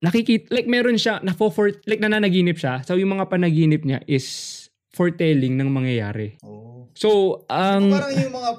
[0.00, 2.84] nakikita, like meron siya, na for, like nananaginip siya.
[2.84, 6.40] So yung mga panaginip niya is foretelling ng mangyayari.
[6.42, 6.90] Oh.
[6.98, 8.50] So, ang, parang yung mga,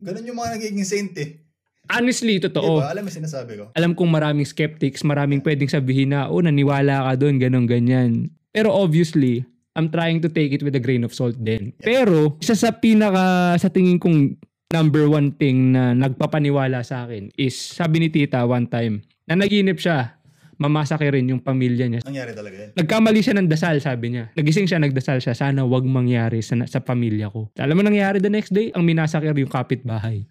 [0.00, 1.44] ganun yung mga nagiging saint eh.
[1.92, 2.80] honestly, totoo.
[2.80, 2.96] ba?
[2.96, 3.64] Alam mo sinasabi ko?
[3.76, 8.32] alam kong maraming skeptics, maraming pwedeng sabihin na, oh, naniwala ka doon, ganun, ganyan.
[8.54, 9.44] Pero obviously,
[9.76, 11.76] I'm trying to take it with a grain of salt din.
[11.82, 14.38] Pero, isa sa pinaka, sa tingin kong
[14.72, 19.76] number one thing na nagpapaniwala sa akin is, sabi ni tita one time, na naginip
[19.76, 20.16] siya,
[20.58, 22.00] mamasake rin yung pamilya niya.
[22.06, 22.70] Nangyari talaga yan.
[22.78, 24.30] Nagkamali siya ng dasal, sabi niya.
[24.34, 27.50] Nagising siya, nagdasal siya, sana wag mangyari sa, sa pamilya ko.
[27.58, 28.70] Alam mo nangyari the next day?
[28.74, 30.26] Ang minasakir yung kapitbahay.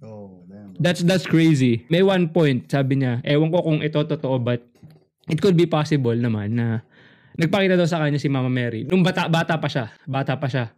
[0.00, 0.76] Oh, damn.
[0.80, 1.84] That's that's crazy.
[1.92, 4.64] May one point, sabi niya, ewan ko kung ito totoo but
[5.28, 6.80] it could be possible naman na
[7.36, 8.88] nagpakita daw sa kanya si Mama Mary.
[8.88, 10.72] Nung bata bata pa siya, bata pa siya.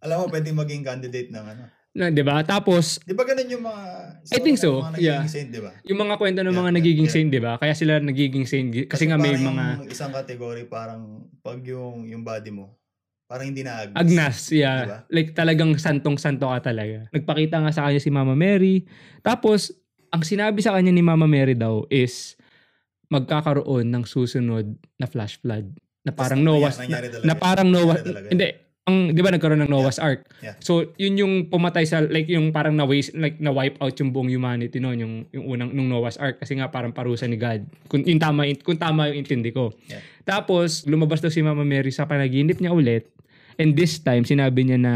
[0.00, 1.79] Alam mo, pwedeng maging candidate ng ano.
[1.90, 2.38] Na, 'di ba?
[2.46, 3.82] Tapos Di ba ganun yung mga...
[4.30, 5.26] I think so, Mga yeah.
[5.26, 5.74] saint, di ba?
[5.82, 7.14] yung mga kwento ng Yeah, mga nagiging yeah.
[7.18, 7.58] saint, 'di ba?
[7.58, 12.22] Kaya sila nagiging saint gi- kasi, nga may mga isang category parang pag yung yung
[12.22, 12.78] body mo
[13.26, 13.94] parang hindi na agnas.
[13.94, 14.78] agnas, yeah.
[14.82, 14.98] Diba?
[15.06, 17.06] Like talagang santong-santo ka talaga.
[17.14, 18.82] Nagpakita nga sa kanya si Mama Mary.
[19.22, 19.70] Tapos
[20.10, 22.34] ang sinabi sa kanya ni Mama Mary daw is
[23.06, 25.66] magkakaroon ng susunod na flash flood
[26.02, 27.22] na parang Noah's na, talaga.
[27.22, 28.28] na parang Noah Nangyari talaga.
[28.30, 28.48] hindi
[28.90, 30.26] ang 'di ba nagkaroon ng Noah's Ark.
[30.42, 30.58] Yeah.
[30.58, 34.10] So yun yung pumatay sa like yung parang na waste like na wipe out yung
[34.10, 37.62] buong humanity noon yung yung unang nung Noah's Ark kasi nga parang parusa ni God.
[37.86, 39.70] Kung yung tama kung tama yung intindi ko.
[39.86, 40.02] Yeah.
[40.26, 43.06] Tapos lumabas daw si Mama Mary sa panaginip niya ulit
[43.56, 44.94] and this time sinabi niya na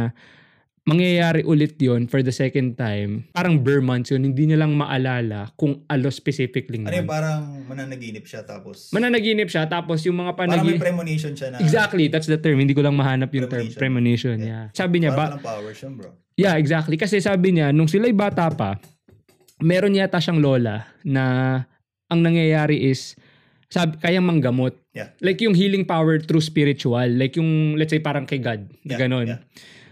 [0.85, 3.25] mangyayari ulit yon for the second time.
[3.33, 4.21] Parang bare months yun.
[4.23, 9.65] Hindi niya lang maalala kung alo specifically Ano yung parang mananaginip siya tapos Mananaginip siya
[9.65, 12.61] tapos yung mga parang may premonition siya na Exactly, that's the term.
[12.61, 13.81] Hindi ko lang mahanap yung term Premonition.
[13.81, 14.37] premonition.
[14.39, 14.65] Yeah.
[14.77, 15.33] Sabi niya ba?
[15.33, 16.13] parang powers yun bro.
[16.37, 17.01] Yeah, exactly.
[17.01, 18.77] Kasi sabi niya nung sila'y bata pa,
[19.65, 21.25] meron yata siyang lola na
[22.07, 23.17] ang nangyayari is
[23.73, 24.77] sabi, kayang manggamot.
[24.93, 25.17] Yeah.
[25.19, 27.09] Like yung healing power through spiritual.
[27.09, 28.71] Like yung, let's say, parang kay God.
[28.85, 29.27] Na Yeah, ganon.
[29.27, 29.41] yeah.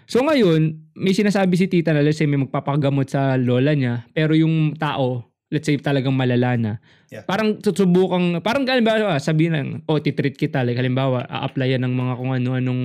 [0.06, 4.36] So ngayon, may sinasabi si tita na let's say may magpapagamot sa lola niya, pero
[4.36, 6.73] yung tao, let's say talagang malala na,
[7.13, 7.29] Yeah.
[7.29, 10.64] parang susubukang, parang halimbawa, sabihin lang, oh, titreat kita.
[10.64, 12.83] Like halimbawa, a-applyan ng mga kung ano-anong,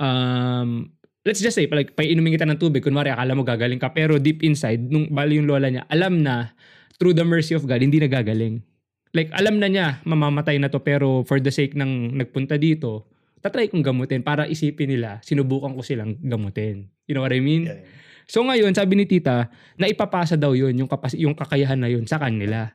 [0.00, 0.88] um,
[1.28, 4.40] let's just say, like, painumin kita ng tubig, kunwari, akala mo gagaling ka, pero deep
[4.40, 6.56] inside, nung bali yung lola niya, alam na,
[6.96, 8.64] through the mercy of God, hindi na gagaling.
[9.12, 13.04] Like, alam na niya, mamamatay na to, pero for the sake ng nagpunta dito,
[13.44, 16.88] tatry kong gamutin para isipin nila, sinubukan ko silang gamutin.
[17.04, 17.68] You know what I mean?
[17.68, 17.84] Yeah.
[18.24, 22.08] So ngayon, sabi ni tita, na ipapasa daw yun, yung, kapas- yung kakayahan na yun
[22.08, 22.72] sa kanila.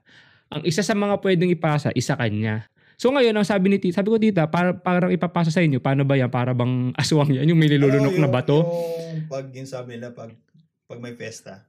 [0.53, 2.69] Ang isa sa mga pwedeng ipasa, isa kanya.
[3.01, 6.05] So ngayon, ang sabi ni tita, sabi ko tita, para, parang ipapasa sa inyo, paano
[6.05, 6.29] ba yan?
[6.29, 7.49] Para bang aswang yan?
[7.49, 8.61] Yung may nilulunok Ano, na bato?
[8.61, 10.37] Yung pag yung sabi nila pag
[10.85, 11.65] pag may festa.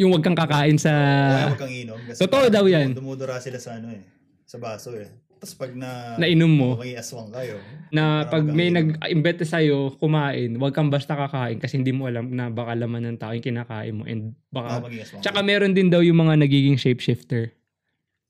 [0.00, 0.94] Yung wag kang kakain sa...
[0.94, 2.00] Kaya huwag kang inom.
[2.06, 2.94] Kasi Totoo daw yan.
[2.94, 4.00] Dumudura sila sa ano eh.
[4.48, 5.10] Sa baso eh.
[5.38, 6.18] Tapos pag na...
[6.18, 6.74] Nainom mo.
[6.74, 7.62] May aswang kayo.
[7.94, 12.28] na pag huwag may nag-imbete sa'yo kumain, wag kang basta kakain kasi hindi mo alam
[12.34, 15.22] na baka laman ng tao yung kinakain mo and Baka aswang.
[15.22, 17.54] Tsaka meron din daw yung mga nagiging shapeshifter.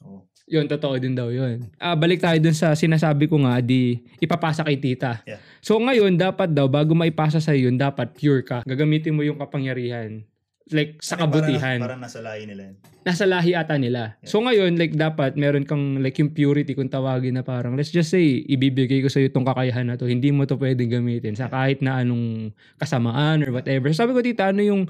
[0.04, 0.28] Oo.
[0.48, 1.68] Yun, totoo din daw yun.
[1.76, 5.20] Ah, balik tayo dun sa sinasabi ko nga, di ipapasa kay tita.
[5.28, 5.40] Yeah.
[5.60, 8.64] So ngayon, dapat daw, bago maipasa sa yun, dapat pure ka.
[8.64, 10.24] Gagamitin mo yung kapangyarihan.
[10.68, 11.80] Like, sa kabutihan.
[11.80, 12.76] Para, para nasa lahi nila.
[13.00, 14.20] Nasa lahi ata nila.
[14.20, 18.12] So ngayon, like, dapat meron kang, like, yung purity kung tawagin na parang, let's just
[18.12, 20.04] say, ibibigay ko sa iyo itong kakayahan na to.
[20.04, 23.88] Hindi mo to pwedeng gamitin sa kahit na anong kasamaan or whatever.
[23.96, 24.82] So sabi ko, tita, ano yung,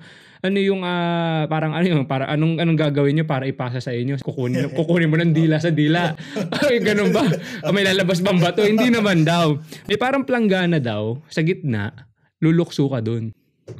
[0.43, 4.19] ano yung, ah, parang, ano yung, para, anong, anong gagawin nyo para ipasa sa inyo?
[4.19, 6.19] Kukunin, kukunin mo ng dila sa dila.
[6.67, 7.23] Ay, ganun ba?
[7.63, 8.67] O may lalabas bang bato?
[8.67, 9.63] Hindi naman daw.
[9.87, 11.95] May parang planggana daw, sa gitna,
[12.43, 13.31] lulukso ka dun.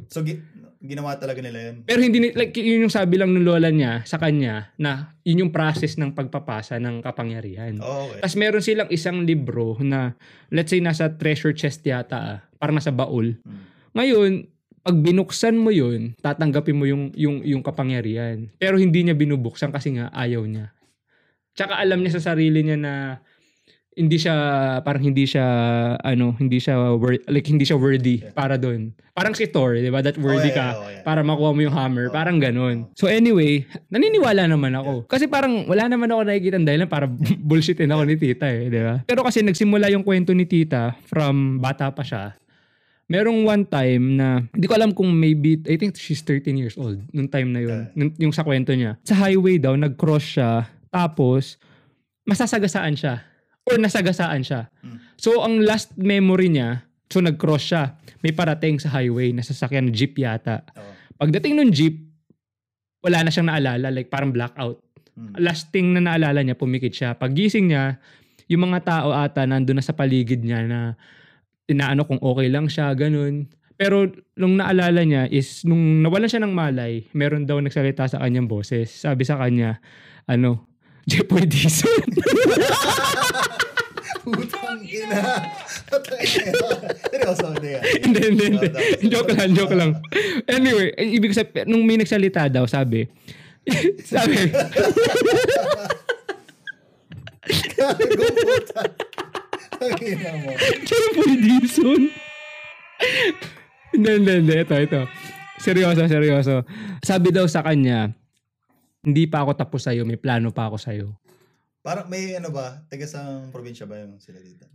[0.07, 0.58] So, gi-
[0.89, 1.75] ginawa talaga nila yun.
[1.85, 5.53] Pero hindi, like, yun yung sabi lang ng lola niya sa kanya na yun yung
[5.53, 7.77] process ng pagpapasa ng kapangyarihan.
[7.77, 8.25] Oo, okay.
[8.25, 10.17] Tapos meron silang isang libro na,
[10.49, 13.37] let's say, nasa treasure chest yata, ah, parang nasa baul.
[13.45, 13.69] Hmm.
[13.93, 14.49] Ngayon,
[14.81, 18.49] pag binuksan mo yun, tatanggapin mo yung, yung, yung kapangyarihan.
[18.57, 20.73] Pero hindi niya binubuksan kasi nga ayaw niya.
[21.53, 22.93] Tsaka alam niya sa sarili niya na
[23.99, 24.35] hindi siya
[24.79, 25.43] parang hindi siya
[25.99, 28.31] ano hindi siya wor- like hindi siya worthy Yeah.
[28.31, 28.95] para doon.
[29.11, 29.99] Parang si Thor, 'di ba?
[29.99, 31.03] That worthy ka yeah, oo, yeah.
[31.03, 32.15] para makuha mo yung hammer, Oo.
[32.15, 32.87] parang ganun.
[32.95, 35.03] So anyway, naniniwala naman ako.
[35.05, 37.11] Kasi parang wala naman ako nakikita dahilan para
[37.49, 39.03] bullshitin ako ni tita eh, di ba?
[39.03, 42.39] Pero kasi nagsimula yung kwento ni tita from bata pa siya.
[43.09, 47.01] Merong one time na, hindi ko alam kung maybe, I think she's 13 years old
[47.09, 47.81] nung time na yun.
[47.97, 49.01] Nung- yung sa kwento niya.
[49.01, 50.69] Sa highway daw, nag-cross siya.
[50.93, 51.57] Tapos,
[52.21, 53.25] masasagasaan siya.
[53.69, 54.67] Or nasagasaan siya.
[54.81, 54.97] Hmm.
[55.15, 57.83] So, ang last memory niya, so nag-cross siya.
[58.25, 60.65] May parating sa highway na sasakyan, jeep yata.
[61.15, 61.95] Pagdating ng jeep,
[62.99, 64.81] wala na siyang naalala, like parang blackout.
[65.13, 65.35] Hmm.
[65.37, 67.15] Last thing na naalala niya, pumikit siya.
[67.15, 67.99] Paggising niya,
[68.49, 70.79] yung mga tao ata nandun na sa paligid niya na
[71.69, 73.45] inaano kung okay lang siya, ganun.
[73.79, 78.49] Pero nung naalala niya is nung nawalan siya ng malay, meron daw nagsalita sa kanyang
[78.49, 78.91] boses.
[78.91, 79.79] Sabi sa kanya,
[80.27, 80.67] ano,
[81.07, 82.09] Jepoy Dizon.
[84.23, 85.21] Putang ina.
[85.87, 86.67] Putang ina.
[87.09, 87.83] Seryoso, hindi yan.
[88.05, 88.69] hindi, hindi, hindi.
[89.07, 89.91] Joke lang, joke lang.
[90.47, 93.07] Anyway, ibig sabihin, nung may nagsalita daw, sabi,
[94.11, 94.51] sabi,
[97.79, 98.83] Gago puta.
[99.79, 100.51] Ang ina mo.
[100.85, 102.01] Jepoy Dizon.
[103.95, 104.53] hindi, hindi, hindi.
[104.59, 105.01] Ito, ito.
[105.59, 106.55] Seryoso, seryoso.
[107.03, 108.11] Sabi daw sa kanya,
[109.03, 111.07] hindi pa ako tapos sa'yo, may plano pa ako sa'yo.
[111.79, 114.67] Parang may ano ba, taga sa probinsya ba yung sila dito?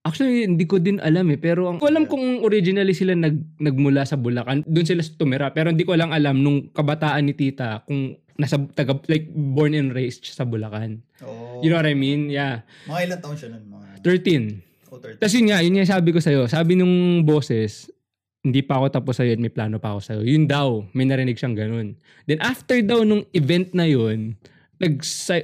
[0.00, 1.36] Actually, hindi ko din alam eh.
[1.36, 4.64] Pero ang, ko alam kung originally sila nag, nagmula sa Bulacan.
[4.64, 5.52] Doon sila tumira.
[5.52, 9.92] Pero hindi ko lang alam nung kabataan ni tita kung nasa taga, like born and
[9.92, 11.04] raised sa Bulacan.
[11.20, 11.60] Oo.
[11.60, 12.32] You know what I mean?
[12.32, 12.64] Yeah.
[12.88, 13.64] Mga ilang taon siya nun?
[13.68, 14.88] Mga 13.
[14.88, 15.20] oh, 30.
[15.20, 16.48] Tapos yun nga, yun nga sabi ko sa'yo.
[16.48, 17.92] Sabi nung bosses,
[18.40, 20.20] hindi pa ako tapos sa'yo at may plano pa ako sa'yo.
[20.24, 22.00] Yun daw, may narinig siyang ganun.
[22.24, 24.40] Then after daw nung event na yun,
[24.80, 24.94] nag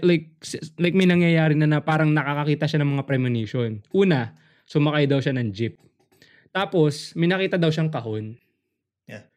[0.01, 0.33] like
[0.81, 3.85] like may nangyayari na na parang nakakakita siya ng mga premonition.
[3.93, 4.33] Una,
[4.65, 5.77] sumakay daw siya ng jeep.
[6.57, 8.41] Tapos, may nakita daw siyang kahon.
[9.05, 9.29] Yeah.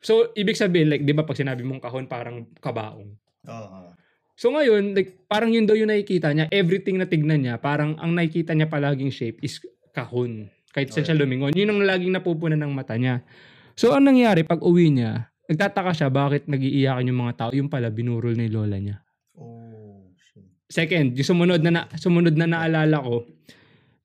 [0.00, 3.12] So, ibig sabihin, like, di ba pag sinabi mong kahon, parang kabaong.
[3.44, 3.68] Oo.
[3.68, 3.92] oo.
[4.32, 6.48] So ngayon, like, parang yun daw yung nakikita niya.
[6.48, 9.60] Everything na tignan niya, parang ang nakikita niya palaging shape is
[9.92, 10.48] kahon.
[10.72, 11.52] Kahit saan siya lumingon.
[11.52, 13.20] Yun ang laging napupunan ng mata niya.
[13.76, 17.50] So ang nangyari, pag uwi niya, nagtataka siya bakit nagiiyakan yung mga tao.
[17.52, 19.04] Yung pala, binurol ni lola niya.
[20.72, 23.28] Second, yung sumunod na, na sumunod na naalala ko,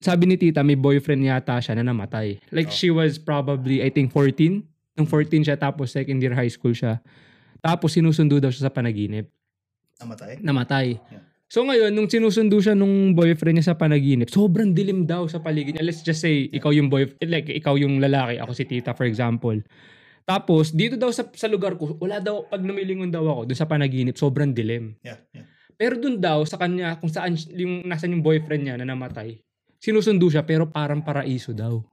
[0.03, 2.37] sabi ni tita, may boyfriend yata siya na namatay.
[2.51, 2.75] Like Oh.
[2.75, 4.61] she was probably, I think 14.
[4.97, 6.99] Nung 14 siya, tapos second year high school siya.
[7.63, 9.31] Tapos sinusundo daw siya sa panaginip.
[9.97, 10.43] Namatay?
[10.43, 10.87] namatay.
[10.99, 11.23] Yeah.
[11.47, 15.79] So ngayon, nung sinusundo siya nung boyfriend niya sa panaginip, sobrang dilim daw sa paligid
[15.79, 15.87] niya.
[15.87, 19.55] Let's just say, ikaw yung boyfriend, like ikaw yung lalaki, ako si tita for example.
[20.27, 23.63] Tapos, dito daw sa, sa lugar ko, wala daw, pag numilingon daw ako, doon sa
[23.63, 24.99] panaginip, sobrang dilim.
[24.99, 25.47] Yeah, yeah.
[25.77, 29.37] Pero doon daw, sa kanya, kung saan, yung, nasan yung boyfriend niya na namatay,
[29.77, 31.85] sinusundo siya, pero parang paraiso daw.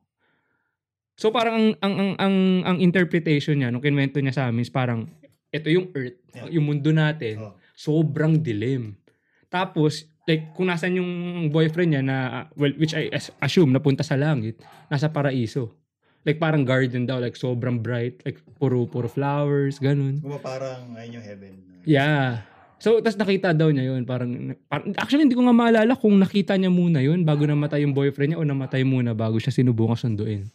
[1.15, 4.73] So parang ang, ang, ang, ang, ang interpretation niya, nung kinwento niya sa amin, is
[4.73, 5.07] parang,
[5.53, 6.51] ito yung earth, Yeah.
[6.59, 7.55] yung mundo natin, Oh.
[7.79, 8.99] sobrang dilim.
[9.47, 11.11] Tapos, like, kung nasan yung
[11.55, 12.17] boyfriend niya na,
[12.59, 14.59] well, which I as- assume, napunta sa langit,
[14.91, 15.79] nasa paraiso.
[16.25, 20.19] Like, parang garden daw, like, sobrang bright, like, puro, puro flowers, ganun.
[20.25, 21.55] Kung ba parang ayun yung heaven.
[21.85, 22.49] Yeah.
[22.85, 24.05] So, tas nakita daw niya yun.
[24.05, 24.29] Parang,
[24.69, 28.37] parang, actually, hindi ko nga maalala kung nakita niya muna yun bago namatay yung boyfriend
[28.37, 30.53] niya o namatay muna bago siya sinubukang sunduin.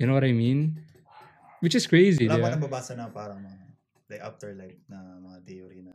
[0.00, 0.80] You know what I mean?
[1.60, 2.56] Which is crazy, Wala di ba ba?
[2.56, 3.60] nababasa na parang mga
[4.08, 5.92] like afterlife na mga theory na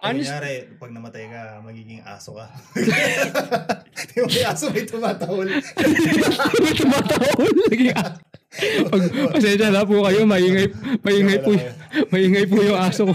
[0.00, 2.46] Honest- Kunyari, pag namatay ka, magiging aso ka.
[4.12, 5.48] Di ba may aso may tumatahol?
[6.64, 7.48] May tumatahol.
[7.68, 8.16] Naging a-
[8.88, 9.02] Pag,
[9.36, 10.66] pasensya na po kayo, maingay,
[11.04, 11.50] maingay po,
[12.12, 13.14] maingay po yung aso ko.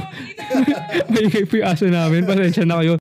[1.14, 2.26] maingay po yung aso namin.
[2.26, 3.00] Pasensya na kayo.